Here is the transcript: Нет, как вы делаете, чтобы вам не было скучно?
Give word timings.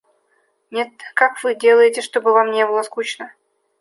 Нет, 0.71 0.89
как 1.13 1.43
вы 1.43 1.53
делаете, 1.53 2.01
чтобы 2.01 2.33
вам 2.33 2.49
не 2.49 2.65
было 2.65 2.81
скучно? 2.81 3.31